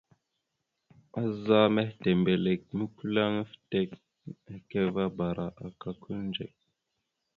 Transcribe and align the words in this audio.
Azzá 1.21 1.59
mehitembelek 1.73 2.61
a 2.69 2.73
mʉkʉleŋá 2.77 3.39
fitek 3.49 3.89
ekeveabara 4.55 5.45
aka 5.65 5.89
kʉliŋdzek. 6.01 6.53